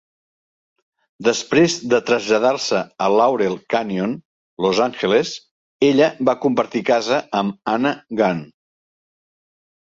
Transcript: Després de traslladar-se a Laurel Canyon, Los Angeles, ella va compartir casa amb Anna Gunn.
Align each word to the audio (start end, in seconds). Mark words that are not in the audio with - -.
Després 1.25 1.73
de 1.91 1.99
traslladar-se 2.07 2.79
a 3.07 3.09
Laurel 3.19 3.57
Canyon, 3.73 4.15
Los 4.67 4.81
Angeles, 4.87 5.35
ella 5.91 6.09
va 6.31 6.37
compartir 6.47 6.83
casa 6.89 7.21
amb 7.43 7.71
Anna 7.77 7.93
Gunn. 8.23 8.43